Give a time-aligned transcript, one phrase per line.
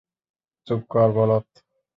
[0.67, 1.45] চুপ কর, বলদ!